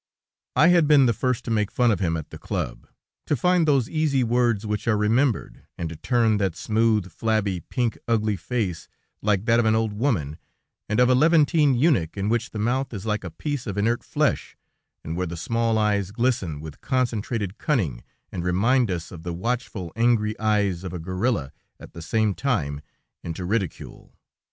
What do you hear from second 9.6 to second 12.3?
an old woman, and of a Levantine eunuch in